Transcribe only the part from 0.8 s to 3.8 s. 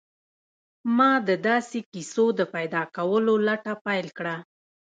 ما د داسې کيسو د پيدا کولو لټه